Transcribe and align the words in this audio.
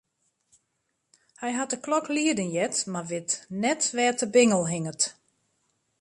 Hy 1.41 1.51
hat 1.59 1.69
de 1.73 1.77
klok 1.85 2.07
lieden 2.15 2.49
heard, 2.55 2.75
mar 2.93 3.07
wit 3.11 3.31
net 3.63 3.81
wêr't 3.95 4.21
de 4.23 4.27
bingel 4.35 4.63
hinget. 4.73 5.01